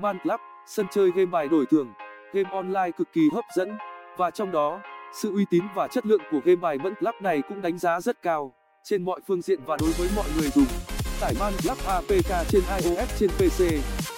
[0.00, 1.92] Minecraft, sân chơi game bài đổi thường,
[2.32, 3.68] game online cực kỳ hấp dẫn,
[4.16, 4.80] và trong đó,
[5.22, 8.22] sự uy tín và chất lượng của game bài Minecraft này cũng đánh giá rất
[8.22, 8.52] cao
[8.84, 10.66] trên mọi phương diện và đối với mọi người dùng.
[11.20, 13.60] Tải Minecraft APK trên iOS trên PC,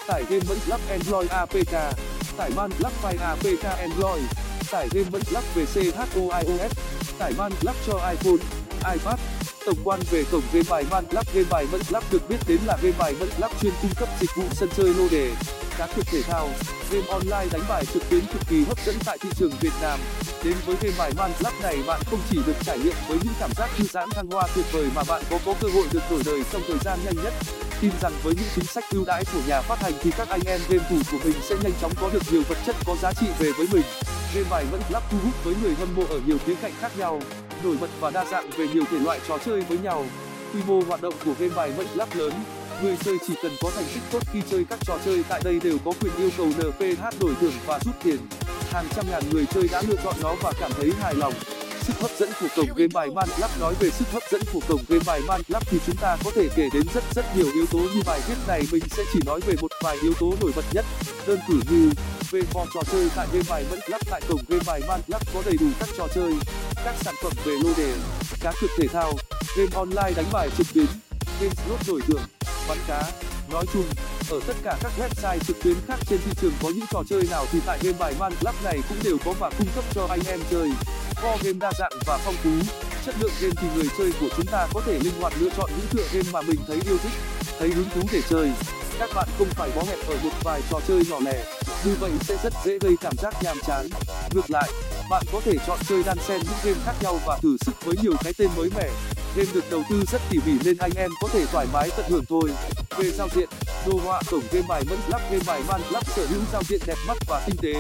[0.09, 1.97] tải game Minecraft Android APK,
[2.37, 4.25] tải Minecraft File APK Android,
[4.73, 6.73] tải game Minecraft về CHO iOS,
[7.19, 8.43] tải Minecraft cho iPhone,
[8.95, 9.21] iPad.
[9.67, 12.97] Tổng quan về cổng game bài Minecraft Game bài Minecraft được biết đến là game
[12.99, 15.33] bài Minecraft chuyên cung cấp dịch vụ sân chơi lô đề,
[15.79, 16.49] cá cược thể thao,
[16.91, 19.99] game online đánh bài trực tuyến cực kỳ hấp dẫn tại thị trường Việt Nam.
[20.45, 23.51] Đến với game bài Minecraft này bạn không chỉ được trải nghiệm với những cảm
[23.57, 26.23] giác thư giãn thăng hoa tuyệt vời mà bạn có có cơ hội được đổi
[26.27, 27.33] đời trong thời gian nhanh nhất.
[27.81, 30.41] Tin rằng với những chính sách ưu đãi của nhà phát hành thì các anh
[30.47, 33.13] em game thủ của mình sẽ nhanh chóng có được nhiều vật chất có giá
[33.13, 33.85] trị về với mình.
[34.35, 37.21] Game bài Minecraft thu hút với người hâm mộ ở nhiều khía cạnh khác nhau,
[37.63, 40.05] nổi bật và đa dạng về nhiều thể loại trò chơi với nhau.
[40.55, 42.33] Quy mô hoạt động của game bài Minecraft lớn,
[42.83, 45.61] người chơi chỉ cần có thành tích tốt khi chơi các trò chơi, tại đây
[45.63, 48.19] đều có quyền yêu cầu nph đổi thưởng và rút tiền.
[48.71, 51.35] Hàng trăm ngàn người chơi đã lựa chọn nó và cảm thấy hài lòng.
[51.83, 54.85] Sức hấp dẫn của cổng game bài minecraft nói về sức hấp dẫn của cổng
[54.89, 57.79] game bài minecraft thì chúng ta có thể kể đến rất rất nhiều yếu tố
[57.79, 58.63] như bài viết này.
[58.73, 60.85] Mình sẽ chỉ nói về một vài yếu tố nổi bật nhất.
[61.27, 61.91] Đơn cử như
[62.31, 65.57] về kho trò chơi tại game bài minecraft tại cổng game bài minecraft có đầy
[65.61, 66.33] đủ các trò chơi,
[66.85, 67.95] các sản phẩm về lô đề,
[68.41, 69.13] cá cược thể thao,
[69.57, 70.87] game online đánh bài trực tuyến,
[71.41, 72.23] game slot đổi thưởng
[72.69, 73.03] bắn cá.
[73.53, 73.85] Nói chung,
[74.31, 77.23] ở tất cả các website trực tuyến khác trên thị trường có những trò chơi
[77.31, 80.21] nào thì tại game bài minecraft này cũng đều có và cung cấp cho anh
[80.27, 80.71] em chơi.
[81.17, 82.51] Kho game đa dạng và phong phú.
[83.07, 85.71] Chất lượng game thì người chơi của chúng ta có thể linh hoạt lựa chọn
[85.77, 87.13] những tựa game mà mình thấy yêu thích,
[87.59, 88.53] thấy hứng thú để chơi.
[88.99, 91.45] Các bạn không phải bó hẹp ở một vài trò chơi nhỏ lẻ,
[91.85, 93.89] như vậy sẽ rất dễ gây cảm giác nhàm chán.
[94.35, 94.71] Ngược lại,
[95.11, 97.95] bạn có thể chọn chơi đan xen những game khác nhau và thử sức với
[98.03, 98.91] nhiều cái tên mới mẻ
[99.39, 102.07] game được đầu tư rất tỉ mỉ nên anh em có thể thoải mái tận
[102.09, 102.51] hưởng thôi.
[102.99, 103.49] Về giao diện,
[103.87, 106.95] đồ họa cổng game bài minecraft game bài man minecraft sở hữu giao diện đẹp
[107.09, 107.73] mắt và tinh tế.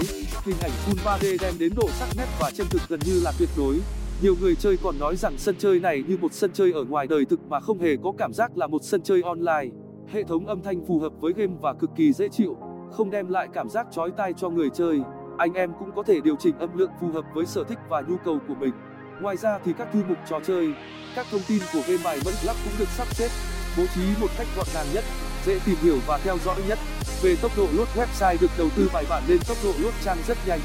[0.45, 3.33] Hình ảnh full 3d đem đến độ sắc nét và chân thực gần như là
[3.39, 3.81] tuyệt đối.
[4.23, 7.07] Nhiều người chơi còn nói rằng sân chơi này như một sân chơi ở ngoài
[7.07, 9.75] đời thực mà không hề có cảm giác là một sân chơi online.
[10.13, 12.57] Hệ thống âm thanh phù hợp với game và cực kỳ dễ chịu,
[12.93, 15.01] không đem lại cảm giác chói tai cho người chơi.
[15.39, 18.01] Anh em cũng có thể điều chỉnh âm lượng phù hợp với sở thích và
[18.09, 18.73] nhu cầu của mình
[19.21, 20.69] ngoài ra thì các thư mục trò chơi,
[21.15, 23.29] các thông tin của game bài minecraft cũng được sắp xếp,
[23.77, 25.05] bố trí một cách gọn gàng nhất,
[25.47, 26.79] dễ tìm hiểu và theo dõi nhất.
[27.23, 30.19] Về tốc độ lướt website được đầu tư bài bản nên tốc độ lướt trang
[30.29, 30.61] rất nhanh.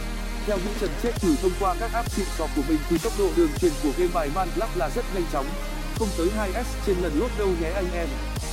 [0.46, 3.14] Theo những trận chết thử thông qua các app xịn sò của mình thì tốc
[3.20, 5.46] độ đường truyền của game bài minecraft là rất nhanh chóng,
[6.00, 8.08] không tới 2s trên lần lướt đâu nhé anh em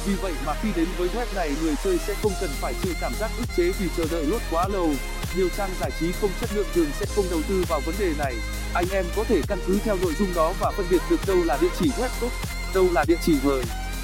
[0.07, 2.93] vì vậy mà khi đến với web này, người chơi sẽ không cần phải chịu
[3.01, 4.91] cảm giác ức chế vì chờ đợi lốt quá lâu.
[5.37, 8.13] Nhiều trang giải trí không chất lượng thường sẽ không đầu tư vào vấn đề
[8.19, 8.35] này.
[8.75, 11.37] Anh em có thể căn cứ theo nội dung đó và phân biệt được đâu
[11.45, 12.31] là địa chỉ web tốt,
[12.75, 13.63] đâu là địa chỉ hời.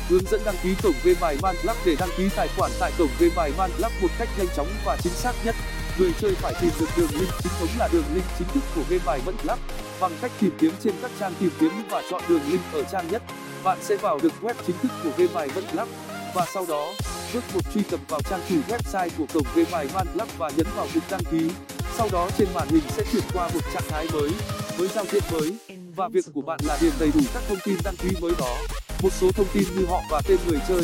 [0.08, 3.10] Hướng dẫn đăng ký cổng game bài minecraft để đăng ký tài khoản tại cổng
[3.18, 5.54] game bài minecraft một cách nhanh chóng và chính xác nhất.
[5.98, 8.82] Người chơi phải tìm được đường link chính thống là đường link chính thức của
[8.88, 9.56] game bài minecraft
[10.00, 13.08] bằng cách tìm kiếm trên các trang tìm kiếm và chọn đường link ở trang
[13.10, 13.22] nhất
[13.66, 15.86] bạn sẽ vào được web chính thức của game bài minecraft
[16.34, 16.92] và sau đó
[17.34, 20.66] bước một truy cập vào trang chủ website của cổng game bài minecraft và nhấn
[20.76, 21.50] vào mục đăng ký.
[21.96, 24.30] Sau đó, trên màn hình sẽ chuyển qua một trạng thái mới,
[24.76, 25.56] với giao diện mới,
[25.96, 28.56] và việc của bạn là điền đầy đủ các thông tin đăng ký mới đó.
[29.02, 30.82] Một số thông tin như họ và tên người chơi,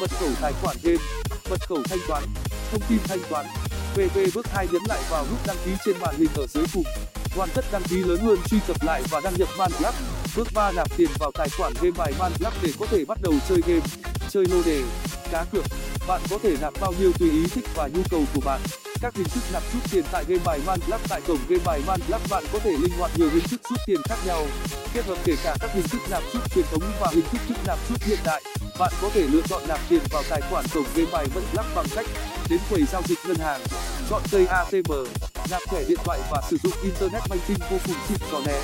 [0.00, 1.02] mật khẩu tài khoản game,
[1.50, 2.22] mật khẩu thanh toán,
[2.70, 3.46] thông tin thanh toán.
[3.94, 6.84] Vv bước nhấn lại vào nút đăng ký trên màn hình ở dưới cùng
[7.36, 9.92] hoàn tất đăng ký lớn hơn truy cập lại và đăng nhập minecraft
[10.36, 13.58] bước nạp tiền vào tài khoản game bài minecraft để có thể bắt đầu chơi
[13.66, 13.86] game.
[14.30, 14.82] Chơi lô đề,
[15.30, 15.64] cá cược.
[16.08, 18.60] Bạn có thể nạp bao nhiêu tùy ý thích và nhu cầu của bạn.
[19.00, 22.28] Các hình thức nạp rút tiền tại game bài minecraft tại cổng game bài minecraft
[22.30, 24.46] bạn có thể linh hoạt nhiều hình thức rút tiền khác nhau.
[24.94, 27.56] Kết hợp kể cả các hình thức nạp rút truyền thống và hình thức thức
[27.66, 28.42] nạp rút hiện đại.
[28.78, 31.86] Bạn có thể lựa chọn nạp tiền vào tài khoản cổng game bài minecraft bằng
[31.94, 32.06] cách
[32.50, 33.60] đến quầy giao dịch ngân hàng.
[34.10, 38.18] Chọn cây atm nạp thẻ điện thoại và sử dụng internet banking vô cùng xịn
[38.30, 38.60] sò né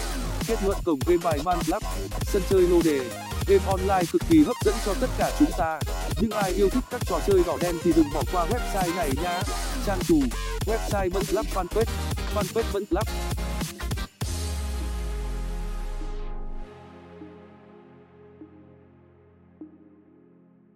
[0.48, 1.80] kết luận cổng game bài minecraft
[2.22, 3.00] sân chơi lô đề.
[3.46, 5.78] Game online cực kỳ hấp dẫn cho tất cả chúng ta.
[6.20, 9.10] Những ai yêu thích các trò chơi đỏ đen thì đừng bỏ qua website này
[9.22, 9.40] nhé
[9.86, 10.20] trang chủ,
[10.66, 11.90] website minecraft fanpage.
[12.34, 13.10] Fanpage minecraft